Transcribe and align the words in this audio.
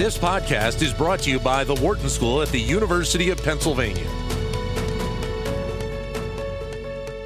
This 0.00 0.16
podcast 0.16 0.80
is 0.80 0.94
brought 0.94 1.20
to 1.24 1.30
you 1.30 1.38
by 1.38 1.62
the 1.62 1.74
Wharton 1.74 2.08
School 2.08 2.40
at 2.40 2.48
the 2.48 2.58
University 2.58 3.28
of 3.28 3.36
Pennsylvania. 3.44 4.08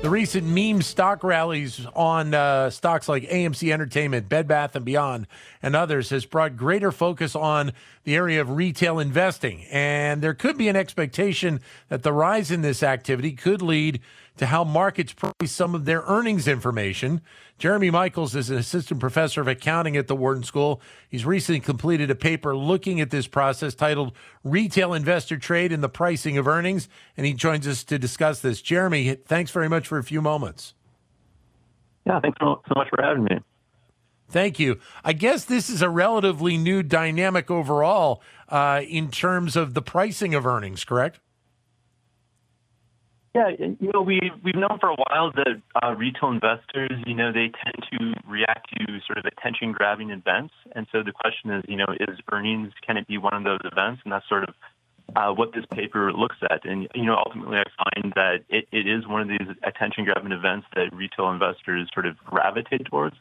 The 0.03 0.11
recent 0.11 0.45
meme 0.45 0.83
stock 0.83 1.23
rallies 1.23 1.87
on 1.95 2.35
uh, 2.35 2.71
stocks 2.71 3.09
like 3.09 3.31
AMC 3.31 3.73
Entertainment, 3.73 4.29
Bed 4.29 4.49
Bath 4.49 4.75
and 4.75 4.85
Beyond, 4.85 5.29
and 5.63 5.77
others 5.77 6.11
has 6.11 6.27
brought 6.27 6.57
greater 6.57 6.91
focus 6.91 7.37
on 7.37 7.71
the 8.03 8.17
area 8.17 8.41
of 8.41 8.51
retail 8.51 8.99
investing. 8.99 9.67
And 9.71 10.21
there 10.21 10.35
could 10.35 10.59
be 10.59 10.67
an 10.67 10.75
expectation 10.75 11.61
that 11.91 12.03
the 12.03 12.13
rise 12.13 12.51
in 12.51 12.63
this 12.63 12.83
activity 12.83 13.35
could 13.35 13.63
lead 13.63 14.01
to 14.37 14.47
how 14.47 14.65
markets 14.65 15.13
price 15.13 15.53
some 15.53 15.75
of 15.75 15.85
their 15.85 16.03
earnings 16.07 16.49
information. 16.49 17.21
Jeremy 17.59 17.91
Michels 17.91 18.35
is 18.35 18.51
an 18.51 18.59
assistant 18.59 18.99
professor 18.99 19.41
of 19.41 19.49
accounting 19.49 19.97
at 19.97 20.09
the 20.09 20.17
Wharton 20.17 20.43
School. 20.43 20.81
He's 21.09 21.25
recently 21.25 21.61
completed 21.61 22.11
a 22.11 22.17
paper 22.17 22.57
looking 22.57 23.01
at 23.01 23.11
this 23.11 23.29
process 23.29 23.75
titled 23.75 24.13
Retail 24.43 24.93
Investor 24.93 25.37
Trade 25.37 25.71
and 25.71 25.83
the 25.83 25.89
Pricing 25.89 26.37
of 26.37 26.49
Earnings, 26.49 26.89
and 27.17 27.27
he 27.27 27.33
joins 27.33 27.69
us 27.69 27.85
to 27.85 27.99
discuss 27.99 28.41
this. 28.41 28.61
Jeremy, 28.61 29.15
thanks 29.15 29.51
very 29.51 29.69
much 29.69 29.87
for 29.87 29.99
a 29.99 30.05
few 30.05 30.21
moments. 30.21 30.75
Yeah, 32.05 32.21
thanks 32.21 32.39
so 32.41 32.61
much 32.75 32.89
for 32.91 33.03
having 33.03 33.25
me. 33.25 33.39
Thank 34.29 34.59
you. 34.59 34.81
I 35.05 35.13
guess 35.13 35.45
this 35.45 35.71
is 35.71 35.81
a 35.81 35.89
relatively 35.89 36.57
new 36.57 36.83
dynamic 36.83 37.51
overall 37.51 38.21
uh, 38.49 38.83
in 38.87 39.11
terms 39.11 39.55
of 39.55 39.75
the 39.75 39.83
pricing 39.83 40.35
of 40.35 40.45
earnings, 40.45 40.85
correct? 40.85 41.21
Yeah, 43.35 43.49
you 43.59 43.91
know, 43.93 44.01
we 44.01 44.21
we've 44.45 44.55
known 44.55 44.79
for 44.79 44.91
a 44.91 44.95
while 44.95 45.33
that 45.33 45.61
uh, 45.83 45.93
retail 45.97 46.31
investors, 46.31 46.93
you 47.05 47.15
know, 47.15 47.33
they 47.33 47.51
tend 47.51 47.85
to 47.91 48.15
react 48.29 48.69
to 48.79 49.01
sort 49.05 49.19
of 49.19 49.25
attention-grabbing 49.25 50.11
events, 50.11 50.55
and 50.77 50.87
so 50.93 51.03
the 51.03 51.11
question 51.11 51.51
is, 51.51 51.65
you 51.67 51.75
know, 51.77 51.87
is 51.99 52.17
earnings 52.31 52.73
can 52.87 52.97
it 52.97 53.09
be 53.09 53.19
one 53.19 53.35
of 53.35 53.43
those 53.43 53.59
events? 53.65 54.03
And 54.05 54.13
that's 54.13 54.29
sort 54.29 54.45
of 54.45 54.55
uh, 55.17 55.33
what 55.33 55.53
this 55.53 55.65
paper 55.73 56.13
looks 56.13 56.37
at. 56.49 56.65
And 56.65 56.87
you 56.95 57.07
know, 57.07 57.17
ultimately, 57.17 57.59
I 57.59 57.65
find 57.83 58.13
that 58.15 58.45
it, 58.49 58.69
it 58.71 58.87
is 58.87 59.05
one 59.09 59.23
of 59.23 59.27
these 59.27 59.49
attention-grabbing 59.65 60.31
events 60.31 60.69
that 60.77 60.95
retail 60.95 61.31
investors 61.31 61.91
sort 61.93 62.07
of 62.07 62.17
gravitate 62.19 62.85
towards. 62.85 63.17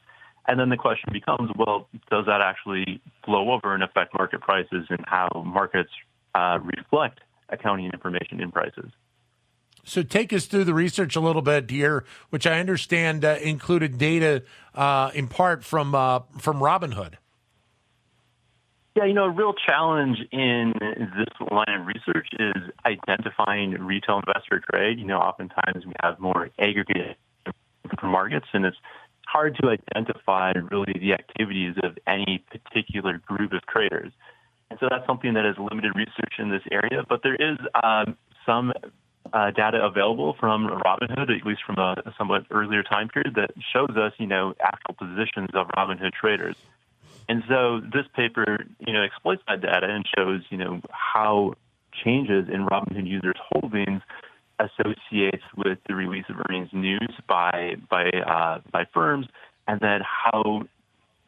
And 0.47 0.59
then 0.59 0.69
the 0.69 0.77
question 0.77 1.09
becomes, 1.11 1.49
well, 1.57 1.87
does 2.11 2.25
that 2.27 2.41
actually 2.41 3.01
blow 3.25 3.51
over 3.51 3.73
and 3.73 3.81
affect 3.81 4.13
market 4.13 4.41
prices 4.41 4.85
and 4.89 5.03
how 5.07 5.29
markets 5.43 5.89
uh, 6.35 6.59
reflect 6.61 7.21
accounting 7.49 7.89
information 7.91 8.41
in 8.41 8.51
prices? 8.51 8.91
So 9.83 10.01
take 10.01 10.31
us 10.31 10.45
through 10.45 10.63
the 10.63 10.73
research 10.73 11.15
a 11.15 11.19
little 11.19 11.41
bit 11.41 11.69
here, 11.69 12.05
which 12.29 12.47
I 12.47 12.59
understand 12.59 13.25
uh, 13.25 13.37
included 13.41 13.97
data 13.97 14.43
uh, 14.73 15.11
in 15.13 15.27
part 15.27 15.63
from 15.63 15.93
uh, 15.93 16.21
from 16.39 16.59
Robinhood. 16.59 17.15
Yeah, 18.95 19.05
you 19.05 19.13
know, 19.13 19.25
a 19.25 19.29
real 19.29 19.53
challenge 19.53 20.19
in 20.31 20.73
this 20.79 21.49
line 21.51 21.81
of 21.81 21.87
research 21.87 22.27
is 22.39 22.71
identifying 22.85 23.71
retail 23.71 24.21
investor 24.25 24.61
trade. 24.71 24.99
You 24.99 25.05
know, 25.05 25.17
oftentimes 25.17 25.85
we 25.85 25.93
have 26.03 26.19
more 26.19 26.49
aggregate 26.59 27.17
markets, 28.03 28.45
and 28.53 28.65
it's 28.65 28.77
hard 29.25 29.57
to 29.61 29.69
identify 29.69 30.53
really 30.69 30.93
the 30.99 31.13
activities 31.13 31.75
of 31.81 31.97
any 32.05 32.43
particular 32.51 33.17
group 33.17 33.51
of 33.51 33.65
traders. 33.65 34.11
And 34.69 34.79
so 34.79 34.87
that's 34.89 35.05
something 35.07 35.33
that 35.33 35.45
is 35.45 35.55
limited 35.57 35.93
research 35.95 36.33
in 36.37 36.49
this 36.49 36.61
area. 36.71 37.03
But 37.07 37.21
there 37.23 37.35
is 37.35 37.57
um, 37.83 38.15
some 38.45 38.73
uh, 39.31 39.51
data 39.51 39.83
available 39.83 40.35
from 40.39 40.67
Robinhood, 40.67 41.29
at 41.35 41.45
least 41.45 41.61
from 41.65 41.77
a, 41.77 41.95
somewhat 42.17 42.45
earlier 42.51 42.83
time 42.83 43.07
period, 43.07 43.35
that 43.35 43.51
shows 43.71 43.95
us, 43.95 44.13
you 44.17 44.27
know, 44.27 44.53
actual 44.61 44.93
positions 44.95 45.49
of 45.53 45.67
Robinhood 45.69 46.13
traders. 46.13 46.55
And 47.29 47.43
so 47.47 47.79
this 47.79 48.05
paper, 48.15 48.65
you 48.79 48.91
know, 48.91 49.01
exploits 49.01 49.41
that 49.47 49.61
data 49.61 49.87
and 49.89 50.05
shows, 50.17 50.41
you 50.49 50.57
know, 50.57 50.81
how 50.91 51.53
changes 52.03 52.49
in 52.51 52.65
Robinhood 52.65 53.07
users' 53.07 53.35
holdings 53.49 54.01
associates 54.59 55.43
with 55.55 55.79
the 55.87 55.95
release 55.95 56.25
of 56.29 56.35
earnings 56.49 56.69
news 56.73 57.13
by 57.27 57.75
by 57.89 58.09
uh, 58.09 58.59
by 58.71 58.85
firms, 58.93 59.27
and 59.67 59.79
then 59.79 60.01
how 60.03 60.63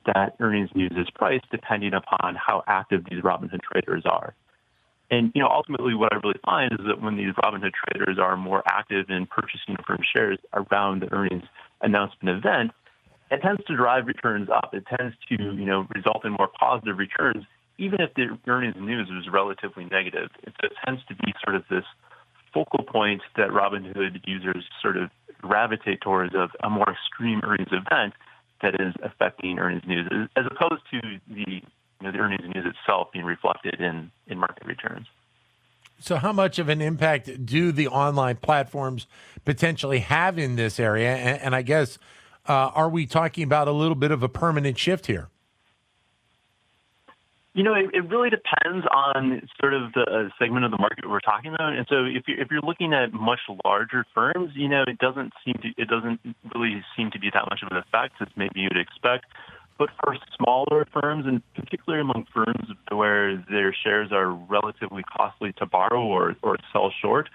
that 0.05 0.35
earnings 0.39 0.69
news 0.75 0.91
is 0.95 1.09
priced 1.15 1.49
depending 1.49 1.93
upon 1.93 2.35
how 2.35 2.63
active 2.67 3.03
these 3.09 3.21
Robinhood 3.21 3.61
traders 3.61 4.03
are. 4.05 4.35
And 5.11 5.31
you 5.35 5.41
know, 5.41 5.49
ultimately, 5.49 5.93
what 5.93 6.13
I 6.13 6.17
really 6.17 6.39
find 6.43 6.71
is 6.73 6.85
that 6.87 7.01
when 7.01 7.15
these 7.15 7.33
Robinhood 7.43 7.73
traders 7.73 8.17
are 8.19 8.35
more 8.35 8.63
active 8.67 9.09
in 9.09 9.27
purchasing 9.27 9.75
firm 9.85 9.99
shares 10.15 10.39
around 10.53 11.01
the 11.01 11.13
earnings 11.13 11.43
announcement 11.81 12.37
event, 12.37 12.71
it 13.29 13.41
tends 13.41 13.63
to 13.65 13.75
drive 13.75 14.07
returns 14.07 14.49
up. 14.49 14.73
It 14.73 14.85
tends 14.97 15.15
to 15.29 15.35
you 15.35 15.65
know 15.65 15.87
result 15.93 16.25
in 16.25 16.31
more 16.31 16.49
positive 16.59 16.97
returns, 16.97 17.45
even 17.77 18.01
if 18.01 18.13
the 18.15 18.37
earnings 18.47 18.75
news 18.79 19.09
is 19.09 19.31
relatively 19.31 19.85
negative. 19.85 20.29
It, 20.43 20.53
tends 20.85 21.01
to 21.07 21.15
be 21.15 21.33
sort 21.43 21.55
of 21.55 21.63
this 21.69 21.85
focal 22.53 22.83
point 22.83 23.21
that 23.37 23.49
Robinhood 23.49 24.21
users 24.25 24.63
sort 24.81 24.97
of 24.97 25.09
gravitate 25.41 26.01
towards 26.01 26.35
of 26.35 26.49
a 26.63 26.69
more 26.69 26.91
extreme 26.91 27.41
earnings 27.43 27.71
event 27.71 28.13
that 28.61 28.75
is 28.75 28.93
affecting 29.03 29.59
earnings 29.59 29.83
news, 29.87 30.07
as 30.35 30.45
opposed 30.49 30.81
to 30.91 31.19
the 31.27 31.61
you 31.99 32.07
know, 32.07 32.11
the 32.11 32.19
earnings 32.19 32.43
news 32.43 32.65
itself 32.65 33.11
being 33.11 33.25
reflected 33.25 33.79
in, 33.79 34.11
in 34.27 34.37
market 34.37 34.65
returns. 34.65 35.07
So, 35.99 36.17
how 36.17 36.33
much 36.33 36.59
of 36.59 36.69
an 36.69 36.81
impact 36.81 37.45
do 37.45 37.71
the 37.71 37.87
online 37.87 38.37
platforms 38.37 39.07
potentially 39.45 39.99
have 39.99 40.37
in 40.37 40.55
this 40.55 40.79
area? 40.79 41.15
And, 41.15 41.41
and 41.41 41.55
I 41.55 41.61
guess, 41.61 41.97
uh, 42.47 42.71
are 42.75 42.89
we 42.89 43.05
talking 43.05 43.43
about 43.43 43.67
a 43.67 43.71
little 43.71 43.95
bit 43.95 44.11
of 44.11 44.21
a 44.21 44.29
permanent 44.29 44.77
shift 44.77 45.07
here? 45.07 45.29
You 47.53 47.63
know, 47.63 47.73
it, 47.73 47.85
it 47.93 48.09
really 48.09 48.29
depends 48.29 48.85
on 48.93 49.47
sort 49.61 49.73
of 49.73 49.93
the 49.93 50.01
uh, 50.01 50.29
segment 50.37 50.65
of 50.65 50.71
the 50.71 50.77
market 50.77 51.09
we're 51.09 51.21
talking 51.21 51.55
about. 51.55 51.73
And 51.73 51.87
so, 51.89 52.03
if 52.03 52.27
you're 52.27 52.41
if 52.41 52.51
you're 52.51 52.61
looking 52.61 52.93
at 52.93 53.13
much 53.13 53.39
larger 53.63 54.05
firms, 54.13 54.51
you 54.53 54.67
know, 54.67 54.83
it 54.85 54.97
doesn't 54.97 55.31
seem 55.45 55.55
to 55.61 55.81
it 55.81 55.87
doesn't 55.87 56.19
really 56.53 56.83
seem 56.97 57.11
to 57.11 57.19
be 57.19 57.29
that 57.33 57.45
much 57.49 57.61
of 57.63 57.69
an 57.71 57.77
effect 57.77 58.15
as 58.19 58.27
maybe 58.35 58.59
you'd 58.59 58.77
expect. 58.77 59.27
But 59.77 59.89
for 60.01 60.15
smaller 60.37 60.87
firms, 60.93 61.25
and 61.25 61.41
particularly 61.53 62.01
among 62.01 62.27
firms 62.33 62.69
where 62.89 63.43
their 63.49 63.73
shares 63.73 64.11
are 64.11 64.31
relatively 64.31 65.03
costly 65.03 65.51
to 65.53 65.65
borrow 65.65 66.01
or, 66.01 66.35
or 66.41 66.57
sell 66.71 66.93
short, 67.01 67.29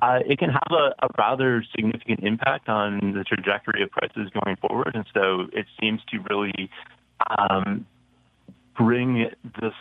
uh, 0.00 0.20
it 0.24 0.38
can 0.38 0.48
have 0.48 0.70
a, 0.70 0.94
a, 1.04 1.08
rather 1.18 1.64
significant 1.74 2.20
impact 2.22 2.68
on 2.68 3.12
the 3.12 3.24
trajectory 3.24 3.82
of 3.82 3.90
prices 3.90 4.30
going 4.42 4.56
forward. 4.56 4.92
And 4.94 5.04
so 5.12 5.48
it 5.52 5.66
seems 5.80 6.00
to 6.10 6.18
really 6.30 6.70
um, 7.38 7.84
bring 8.76 9.28
this 9.60 9.74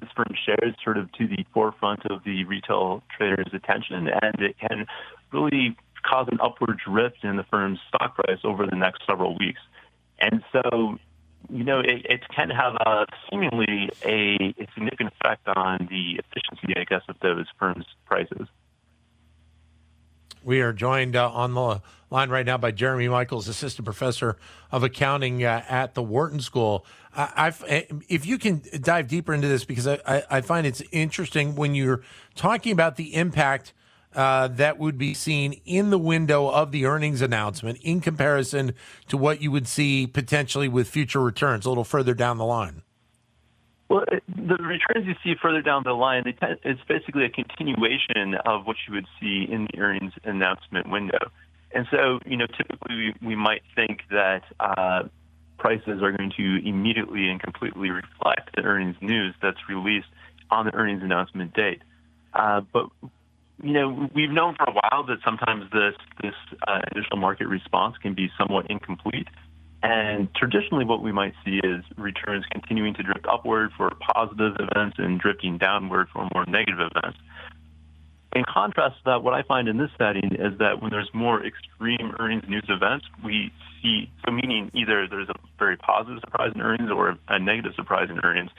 this 0.00 0.08
firm 0.16 0.34
shares 0.46 0.74
sort 0.82 0.96
of 0.96 1.12
to 1.12 1.26
the 1.26 1.44
forefront 1.52 2.06
of 2.06 2.24
the 2.24 2.44
retail 2.44 3.02
traders' 3.14 3.50
attention, 3.52 4.08
and 4.08 4.40
it 4.40 4.56
can 4.58 4.86
really 5.30 5.76
cause 6.02 6.26
an 6.32 6.38
upward 6.42 6.80
drift 6.84 7.22
in 7.22 7.36
the 7.36 7.44
firm's 7.44 7.78
stock 7.88 8.14
price 8.14 8.38
over 8.42 8.66
the 8.66 8.76
next 8.76 9.02
several 9.06 9.36
weeks. 9.38 9.60
And 10.18 10.42
so 10.52 10.98
you 11.52 11.64
know, 11.64 11.80
it, 11.80 12.06
it 12.08 12.22
can 12.34 12.50
have 12.50 12.74
a 12.74 13.06
seemingly 13.30 13.90
a, 14.04 14.54
a, 14.58 14.68
significant 14.74 15.12
effect 15.12 15.48
on 15.48 15.88
the 15.90 16.20
efficiency, 16.20 16.74
I 16.76 16.84
guess, 16.84 17.02
of 17.08 17.16
those 17.20 17.46
firms' 17.58 17.86
prices. 18.06 18.48
We 20.42 20.60
are 20.62 20.72
joined 20.72 21.16
uh, 21.16 21.30
on 21.30 21.54
the 21.54 21.82
line 22.08 22.30
right 22.30 22.46
now 22.46 22.56
by 22.56 22.70
Jeremy 22.70 23.08
Michels, 23.08 23.46
assistant 23.46 23.84
professor 23.84 24.36
of 24.72 24.82
accounting 24.82 25.44
uh, 25.44 25.62
at 25.68 25.94
the 25.94 26.02
Wharton 26.02 26.40
School. 26.40 26.86
I, 27.14 27.52
eh, 27.66 27.82
if 28.08 28.24
you 28.24 28.38
can 28.38 28.62
dive 28.80 29.08
deeper 29.08 29.34
into 29.34 29.48
this, 29.48 29.64
because 29.64 29.86
I, 29.86 30.22
I 30.30 30.40
find 30.40 30.66
it's 30.66 30.82
interesting 30.92 31.56
when 31.56 31.74
you're 31.74 32.02
talking 32.36 32.72
about 32.72 32.96
the 32.96 33.14
impact 33.14 33.74
uh, 34.14 34.48
that 34.48 34.78
would 34.78 34.98
be 34.98 35.14
seen 35.14 35.60
in 35.64 35.90
the 35.90 35.98
window 35.98 36.48
of 36.48 36.72
the 36.72 36.84
earnings 36.84 37.22
announcement 37.22 37.78
in 37.82 38.00
comparison 38.00 38.74
to 39.08 39.16
what 39.16 39.40
you 39.40 39.50
would 39.50 39.68
see 39.68 40.06
potentially 40.06 40.68
with 40.68 40.88
future 40.88 41.20
returns 41.20 41.64
a 41.64 41.68
little 41.68 41.84
further 41.84 42.14
down 42.14 42.38
the 42.38 42.44
line? 42.44 42.82
Well, 43.88 44.04
the 44.28 44.54
returns 44.54 45.06
you 45.06 45.14
see 45.24 45.34
further 45.40 45.62
down 45.62 45.82
the 45.84 45.92
line, 45.92 46.22
it's 46.64 46.80
basically 46.88 47.24
a 47.24 47.28
continuation 47.28 48.36
of 48.46 48.64
what 48.64 48.76
you 48.86 48.94
would 48.94 49.06
see 49.20 49.46
in 49.50 49.66
the 49.72 49.80
earnings 49.80 50.12
announcement 50.22 50.88
window. 50.88 51.30
And 51.72 51.86
so, 51.90 52.20
you 52.24 52.36
know, 52.36 52.46
typically 52.46 53.14
we, 53.20 53.34
might 53.34 53.62
think 53.74 54.02
that 54.10 54.42
uh, 54.60 55.04
prices 55.58 56.02
are 56.02 56.12
going 56.12 56.32
to 56.36 56.68
immediately 56.68 57.28
and 57.28 57.40
completely 57.40 57.90
reflect 57.90 58.54
the 58.54 58.62
earnings 58.62 58.96
news 59.00 59.34
that's 59.42 59.68
released 59.68 60.08
on 60.50 60.66
the 60.66 60.74
earnings 60.74 61.02
announcement 61.02 61.52
date. 61.54 61.82
Uh, 62.32 62.60
but 62.72 62.86
you 63.62 63.72
know, 63.72 64.08
we've 64.14 64.30
known 64.30 64.54
for 64.56 64.64
a 64.64 64.72
while 64.72 65.04
that 65.06 65.18
sometimes 65.24 65.70
this 65.72 65.94
this 66.22 66.34
uh, 66.66 66.80
initial 66.94 67.16
market 67.16 67.48
response 67.48 67.96
can 67.98 68.14
be 68.14 68.30
somewhat 68.38 68.70
incomplete. 68.70 69.28
And 69.82 70.28
traditionally, 70.34 70.84
what 70.84 71.02
we 71.02 71.10
might 71.12 71.32
see 71.44 71.60
is 71.64 71.84
returns 71.96 72.44
continuing 72.50 72.94
to 72.94 73.02
drift 73.02 73.26
upward 73.30 73.70
for 73.76 73.90
positive 74.14 74.54
events 74.58 74.96
and 74.98 75.18
drifting 75.18 75.56
downward 75.56 76.08
for 76.12 76.28
more 76.34 76.44
negative 76.46 76.90
events. 76.94 77.18
In 78.36 78.44
contrast 78.44 78.96
to 78.98 79.02
that, 79.06 79.22
what 79.22 79.34
I 79.34 79.42
find 79.42 79.68
in 79.68 79.78
this 79.78 79.90
setting 79.98 80.36
is 80.38 80.58
that 80.58 80.80
when 80.80 80.90
there's 80.90 81.10
more 81.12 81.44
extreme 81.44 82.14
earnings 82.20 82.44
news 82.46 82.66
events, 82.68 83.06
we 83.24 83.50
see, 83.82 84.10
so 84.24 84.30
meaning 84.30 84.70
either 84.74 85.08
there's 85.08 85.28
a 85.28 85.34
very 85.58 85.76
positive 85.76 86.20
surprise 86.20 86.52
in 86.54 86.60
earnings 86.60 86.90
or 86.94 87.18
a 87.28 87.38
negative 87.38 87.72
surprise 87.74 88.08
in 88.08 88.20
earnings, 88.22 88.50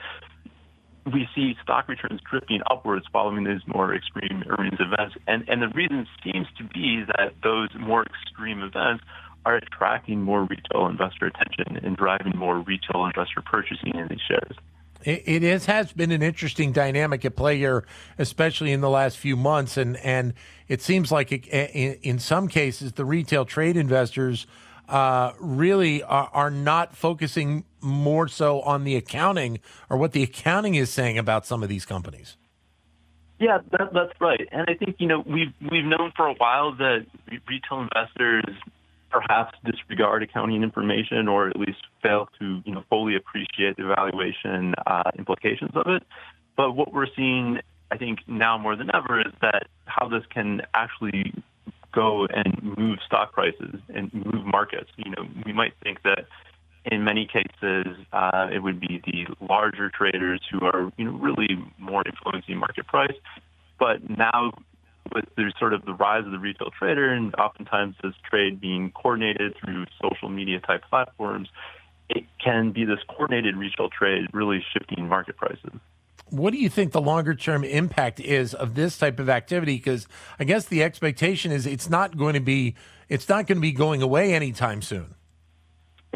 we 1.06 1.28
see 1.34 1.56
stock 1.64 1.88
returns 1.88 2.22
drifting 2.30 2.62
upwards 2.70 3.06
following 3.12 3.44
these 3.44 3.62
more 3.68 3.94
extreme 3.96 4.44
earnings 4.48 4.80
events. 4.80 5.16
And, 5.28 5.48
and 5.50 5.62
the 5.62 5.70
reason 5.70 6.08
seems 6.24 6.48
to 6.58 6.64
be 6.64 7.04
that 7.18 7.34
those 7.44 7.70
more 7.80 8.04
extreme 8.04 8.62
events 8.62 9.04
are 9.46 9.56
attracting 9.56 10.22
more 10.22 10.44
retail 10.44 10.88
investor 10.88 11.26
attention 11.26 11.84
and 11.84 11.98
driving 11.98 12.34
more 12.36 12.60
retail 12.60 13.06
investor 13.06 13.42
purchasing 13.42 13.96
in 13.96 14.08
these 14.08 14.22
shares. 14.28 14.56
It 15.04 15.42
is, 15.42 15.66
has 15.66 15.92
been 15.94 16.12
an 16.12 16.22
interesting 16.22 16.74
dynamic 16.74 17.26
at 17.26 17.36
play 17.36 17.58
here, 17.58 17.86
especially 18.20 18.72
in 18.72 18.82
the 18.82 18.90
last 18.90 19.18
few 19.18 19.36
months, 19.36 19.76
and 19.76 19.98
and 19.98 20.36
it 20.68 20.80
seems 20.80 21.12
like 21.12 21.32
it, 21.32 21.48
in, 21.48 21.98
in 22.04 22.20
some 22.20 22.48
cases 22.48 22.94
the 22.94 23.04
retail 23.04 23.44
trade 23.44 23.78
investors 23.78 24.46
uh, 24.92 25.34
really 25.40 26.04
are, 26.04 26.30
are, 26.34 26.52
not 26.52 26.96
focusing 26.96 27.64
more 27.80 28.28
so 28.28 28.60
on 28.62 28.84
the 28.84 28.96
accounting 28.96 29.60
or 29.90 29.98
what 29.98 30.12
the 30.12 30.22
accounting 30.22 30.76
is 30.76 30.90
saying 30.90 31.18
about 31.18 31.46
some 31.46 31.64
of 31.64 31.70
these 31.70 31.86
companies. 31.86 32.36
Yeah, 33.40 33.60
that, 33.72 33.94
that's 33.94 34.12
right, 34.20 34.48
and 34.52 34.66
I 34.68 34.74
think 34.74 34.98
you 35.00 35.08
know 35.08 35.24
we've 35.26 35.54
we've 35.72 35.86
known 35.86 36.12
for 36.16 36.28
a 36.28 36.34
while 36.34 36.76
that 36.76 37.06
retail 37.48 37.82
investors 37.82 38.46
perhaps 39.10 39.58
disregard 39.66 40.24
accounting 40.24 40.64
information 40.64 41.28
or 41.28 41.50
at 41.50 41.58
least 41.58 41.80
fail 42.04 42.28
to 42.40 42.62
you 42.66 42.74
know 42.74 42.84
fully 42.90 43.16
appreciate 43.16 43.78
the 43.78 43.94
valuation 43.96 44.74
uh, 44.86 45.10
implications 45.18 45.72
of 45.74 45.88
it. 45.88 46.04
But 46.58 46.74
what 46.74 46.94
we're 46.94 47.08
seeing, 47.16 47.60
I 47.90 47.98
think, 47.98 48.20
now 48.28 48.58
more 48.58 48.76
than 48.76 48.90
ever 48.94 49.22
is 49.22 49.34
that 49.42 49.68
how 49.86 50.10
this 50.10 50.24
can 50.30 50.62
actually 50.74 51.34
go 51.92 52.28
and 52.28 52.62
move 52.78 53.00
stock 53.06 53.34
prices 53.34 53.76
and 53.94 54.14
move 54.14 54.46
markets. 54.46 54.90
You 54.98 55.12
know, 55.12 55.28
we 55.46 55.54
might 55.54 55.74
think 55.84 56.04
that 56.04 56.26
in 56.86 57.04
many 57.04 57.28
cases 57.28 57.98
uh, 58.12 58.48
it 58.52 58.60
would 58.60 58.80
be 58.80 59.02
the 59.06 59.46
larger 59.46 59.90
traders 59.90 60.42
who 60.52 60.66
are 60.66 60.92
you 60.98 61.06
know 61.06 61.12
really 61.12 61.50
more 61.78 62.04
influencing 62.06 62.58
market 62.58 62.88
price. 62.88 63.16
But 63.80 64.10
now 64.10 64.52
with 65.14 65.26
there's 65.36 65.54
sort 65.60 65.74
of 65.74 65.86
the 65.86 65.94
rise 65.94 66.26
of 66.26 66.32
the 66.32 66.40
retail 66.40 66.70
trader 66.78 67.12
and 67.12 67.34
oftentimes 67.36 67.96
this 68.04 68.14
trade 68.30 68.62
being 68.62 68.92
coordinated 68.92 69.56
through 69.64 69.86
social 70.02 70.30
media 70.30 70.60
type 70.60 70.84
platforms, 70.90 71.50
it 72.10 72.26
can 72.44 72.72
be 72.72 72.86
this 72.86 73.00
coordinated 73.08 73.56
retail 73.56 73.90
trade 73.90 74.28
really 74.34 74.64
shifting 74.74 75.08
market 75.08 75.38
prices. 75.38 75.80
What 76.32 76.52
do 76.52 76.58
you 76.58 76.70
think 76.70 76.92
the 76.92 77.02
longer 77.02 77.36
term 77.36 77.64
impact 77.64 78.20
is 78.20 78.54
of 78.54 78.74
this 78.76 78.98
type 78.98 79.20
of 79.20 79.30
activity? 79.30 79.76
Because 79.76 80.08
I 80.40 80.46
guess 80.46 80.66
the 80.66 80.82
expectation 80.82 81.52
is 81.52 81.66
it's 81.66 81.90
not 81.90 82.18
going 82.18 82.34
to 82.34 82.40
be 82.40 82.76
it's 83.10 83.28
not 83.28 83.46
going 83.46 83.58
to 83.58 83.62
be 83.62 83.74
going 83.74 84.02
away 84.02 84.34
anytime 84.34 84.82
soon. 84.82 85.16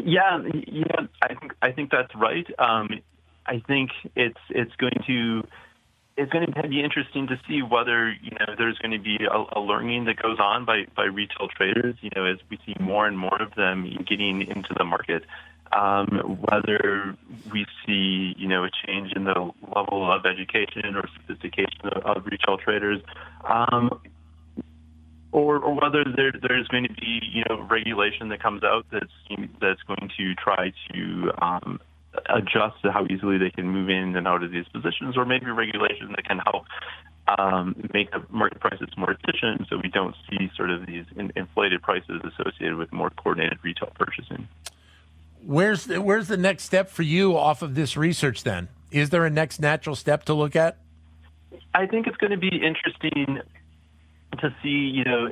Yeah, 0.02 0.42
yeah, 0.66 1.06
I 1.22 1.34
think 1.34 1.54
I 1.62 1.72
think 1.72 1.90
that's 1.90 2.14
right. 2.14 2.46
Um, 2.58 3.00
I 3.46 3.62
think 3.66 3.90
it's 4.14 4.40
it's 4.50 4.74
going 4.76 5.02
to 5.06 5.42
it's 6.16 6.32
going 6.32 6.46
to 6.46 6.68
be 6.68 6.82
interesting 6.82 7.26
to 7.26 7.38
see 7.46 7.62
whether 7.62 8.10
you 8.10 8.30
know 8.30 8.54
there's 8.56 8.78
going 8.78 8.92
to 8.92 8.98
be 8.98 9.18
a, 9.30 9.58
a, 9.58 9.60
learning 9.60 10.06
that 10.06 10.16
goes 10.20 10.38
on 10.40 10.64
by 10.64 10.86
by 10.96 11.04
retail 11.04 11.48
traders. 11.48 11.94
You 12.00 12.10
know, 12.16 12.24
as 12.24 12.38
we 12.50 12.58
see 12.64 12.74
more 12.80 13.06
and 13.06 13.18
more 13.18 13.40
of 13.40 13.54
them 13.54 13.84
getting 14.08 14.42
into 14.42 14.74
the 14.76 14.84
market, 14.84 15.24
um, 15.72 16.38
whether 16.48 17.16
we 17.52 17.66
see 17.84 18.34
you 18.36 18.48
know 18.48 18.64
a 18.64 18.70
change 18.86 19.12
in 19.14 19.24
the 19.24 19.50
level 19.74 20.10
of 20.10 20.26
education 20.26 20.96
or 20.96 21.08
sophistication 21.16 21.80
of, 21.84 22.16
of 22.16 22.26
retail 22.26 22.58
traders. 22.58 23.00
Um, 23.44 24.00
or, 25.32 25.58
or 25.58 25.74
whether 25.74 26.02
there, 26.16 26.32
there's 26.48 26.66
going 26.68 26.84
to 26.84 26.94
be, 26.94 27.20
you 27.30 27.44
know, 27.48 27.60
regulation 27.68 28.30
that 28.30 28.42
comes 28.42 28.62
out 28.62 28.86
that's 28.90 29.12
that's 29.60 29.82
going 29.82 30.10
to 30.16 30.34
try 30.34 30.72
to 30.92 31.30
um, 31.42 31.78
adjust 32.30 32.80
to 32.82 32.90
how 32.90 33.04
easily 33.10 33.36
they 33.36 33.50
can 33.50 33.68
move 33.68 33.90
in 33.90 34.16
and 34.16 34.26
out 34.26 34.42
of 34.42 34.50
these 34.50 34.66
positions, 34.72 35.16
or 35.16 35.26
maybe 35.26 35.46
regulation 35.46 36.08
that 36.16 36.24
can 36.24 36.38
help 36.38 36.64
um, 37.38 37.74
make 37.92 38.10
the 38.12 38.22
market 38.30 38.60
prices 38.60 38.88
more 38.96 39.10
efficient 39.10 39.68
so 39.68 39.76
we 39.82 39.88
don't 39.88 40.14
see 40.30 40.50
sort 40.56 40.70
of 40.70 40.86
these 40.86 41.04
in, 41.16 41.32
inflated 41.36 41.82
prices 41.82 42.20
associated 42.24 42.76
with 42.76 42.92
more 42.92 43.10
coordinated 43.10 43.58
retail 43.62 43.90
purchasing. 43.98 44.48
Where's 45.46 45.84
the, 45.84 46.02
where's 46.02 46.26
the 46.26 46.36
next 46.36 46.64
step 46.64 46.90
for 46.90 47.04
you 47.04 47.36
off 47.36 47.62
of 47.62 47.76
this 47.76 47.96
research 47.96 48.42
then? 48.42 48.68
Is 48.90 49.10
there 49.10 49.24
a 49.24 49.30
next 49.30 49.60
natural 49.60 49.94
step 49.94 50.24
to 50.24 50.34
look 50.34 50.56
at? 50.56 50.76
I 51.72 51.86
think 51.86 52.08
it's 52.08 52.16
going 52.16 52.32
to 52.32 52.36
be 52.36 52.48
interesting 52.48 53.38
to 54.40 54.54
see, 54.60 54.68
you 54.68 55.04
know, 55.04 55.30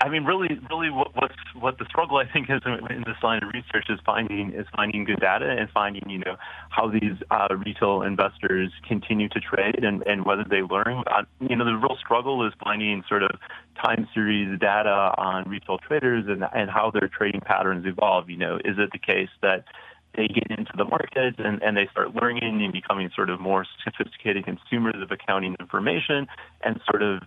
I 0.00 0.10
mean, 0.10 0.24
really, 0.24 0.48
really, 0.68 0.90
what, 0.90 1.08
what's 1.14 1.34
what 1.58 1.78
the 1.78 1.86
struggle 1.86 2.18
I 2.18 2.30
think 2.30 2.50
is 2.50 2.60
in 2.66 3.04
this 3.06 3.16
line 3.22 3.42
of 3.42 3.48
research 3.54 3.86
is 3.88 3.98
finding 4.04 4.52
is 4.52 4.66
finding 4.76 5.04
good 5.04 5.20
data 5.20 5.56
and 5.58 5.70
finding 5.70 6.08
you 6.08 6.18
know 6.18 6.36
how 6.68 6.90
these 6.90 7.16
uh, 7.30 7.48
retail 7.54 8.02
investors 8.02 8.70
continue 8.86 9.28
to 9.30 9.40
trade 9.40 9.82
and, 9.84 10.06
and 10.06 10.26
whether 10.26 10.44
they 10.48 10.60
learn. 10.60 11.02
Uh, 11.06 11.22
you 11.40 11.56
know, 11.56 11.64
the 11.64 11.72
real 11.72 11.96
struggle 11.98 12.46
is 12.46 12.52
finding 12.62 13.02
sort 13.08 13.22
of 13.22 13.30
time 13.82 14.06
series 14.12 14.58
data 14.60 15.14
on 15.16 15.48
retail 15.48 15.78
traders 15.78 16.24
and 16.28 16.44
and 16.52 16.70
how 16.70 16.90
their 16.90 17.08
trading 17.08 17.40
patterns 17.40 17.86
evolve. 17.86 18.28
You 18.28 18.36
know, 18.36 18.56
is 18.56 18.76
it 18.78 18.90
the 18.92 18.98
case 18.98 19.30
that 19.40 19.64
they 20.14 20.26
get 20.28 20.50
into 20.50 20.72
the 20.76 20.84
market 20.84 21.38
and, 21.38 21.62
and 21.62 21.76
they 21.76 21.88
start 21.90 22.14
learning 22.14 22.62
and 22.62 22.72
becoming 22.72 23.10
sort 23.14 23.30
of 23.30 23.40
more 23.40 23.64
sophisticated 23.84 24.44
consumers 24.44 24.96
of 25.00 25.10
accounting 25.10 25.54
information 25.60 26.26
and 26.62 26.80
sort 26.90 27.02
of 27.02 27.22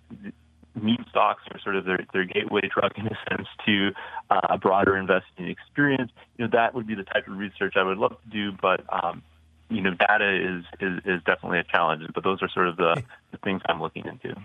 meme 0.76 1.06
stocks 1.10 1.44
are 1.52 1.60
sort 1.60 1.76
of 1.76 1.86
their, 1.86 2.06
their 2.14 2.26
gateway 2.26 2.62
drug 2.74 2.92
in 2.98 3.08
a 3.08 3.18
sense 3.30 3.48
to 3.66 3.92
uh, 4.30 4.42
a 4.50 4.58
broader 4.58 4.98
investing 4.98 5.48
experience. 5.48 6.12
You 6.38 6.46
know, 6.46 6.52
that 6.54 6.74
would 6.74 6.88
be 6.88 6.96
the 6.96 7.04
type 7.04 7.28
of 7.28 7.38
research 7.38 7.74
I 7.76 7.84
would 7.84 7.98
love 7.98 8.18
to 8.24 8.30
do, 8.30 8.52
but 8.62 8.82
um, 8.92 9.22
you 9.70 9.82
know, 9.82 9.92
data 9.92 10.58
is, 10.58 10.66
is, 10.80 11.00
is 11.06 11.24
definitely 11.24 11.60
a 11.60 11.64
challenge. 11.64 12.04
But 12.14 12.24
those 12.24 12.42
are 12.42 12.50
sort 12.50 12.68
of 12.68 12.78
the, 12.78 13.04
the 13.32 13.38
things 13.38 13.62
I'm 13.66 13.82
looking 13.82 14.06
into. 14.06 14.36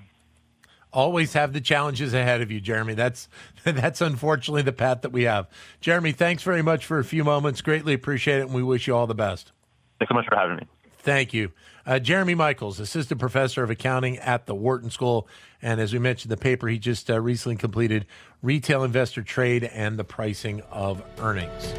Always 0.92 1.34
have 1.34 1.52
the 1.52 1.60
challenges 1.60 2.14
ahead 2.14 2.40
of 2.40 2.50
you, 2.50 2.60
Jeremy. 2.60 2.94
That's 2.94 3.28
that's 3.64 4.00
unfortunately 4.00 4.62
the 4.62 4.72
path 4.72 5.02
that 5.02 5.12
we 5.12 5.24
have. 5.24 5.48
Jeremy, 5.80 6.12
thanks 6.12 6.42
very 6.42 6.62
much 6.62 6.86
for 6.86 6.98
a 6.98 7.04
few 7.04 7.24
moments. 7.24 7.60
Greatly 7.60 7.92
appreciate 7.92 8.38
it, 8.38 8.42
and 8.42 8.54
we 8.54 8.62
wish 8.62 8.86
you 8.86 8.96
all 8.96 9.06
the 9.06 9.14
best. 9.14 9.52
Thanks 9.98 10.10
so 10.10 10.14
much 10.14 10.26
for 10.26 10.36
having 10.36 10.56
me. 10.56 10.66
Thank 11.06 11.32
you. 11.32 11.52
Uh, 11.86 11.98
Jeremy 12.00 12.34
Michels, 12.34 12.80
assistant 12.80 13.20
professor 13.20 13.62
of 13.62 13.70
accounting 13.70 14.18
at 14.18 14.46
the 14.46 14.56
Wharton 14.56 14.90
School. 14.90 15.28
And 15.62 15.80
as 15.80 15.92
we 15.92 16.00
mentioned, 16.00 16.32
the 16.32 16.36
paper 16.36 16.66
he 16.66 16.80
just 16.80 17.08
uh, 17.08 17.20
recently 17.20 17.54
completed 17.54 18.06
Retail 18.42 18.82
Investor 18.82 19.22
Trade 19.22 19.62
and 19.62 19.96
the 19.96 20.02
Pricing 20.02 20.62
of 20.62 21.00
Earnings. 21.20 21.72